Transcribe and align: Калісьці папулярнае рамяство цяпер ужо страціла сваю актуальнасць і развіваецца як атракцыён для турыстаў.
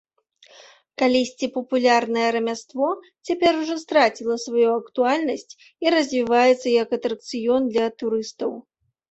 Калісьці 1.01 1.47
папулярнае 1.57 2.23
рамяство 2.35 2.87
цяпер 3.31 3.51
ужо 3.61 3.75
страціла 3.83 4.35
сваю 4.45 4.65
актуальнасць 4.81 5.51
і 5.87 5.93
развіваецца 5.97 6.67
як 6.81 6.99
атракцыён 6.99 7.61
для 7.77 7.87
турыстаў. 8.03 8.51